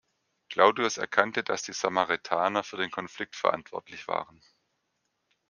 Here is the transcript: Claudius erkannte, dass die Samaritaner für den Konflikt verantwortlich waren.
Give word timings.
Claudius 0.49 0.97
erkannte, 0.97 1.43
dass 1.43 1.61
die 1.61 1.73
Samaritaner 1.73 2.63
für 2.63 2.77
den 2.77 2.89
Konflikt 2.89 3.35
verantwortlich 3.35 4.07
waren. 4.07 4.41